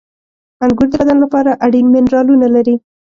[0.63, 2.75] •انګور د بدن لپاره اړین منرالونه لري.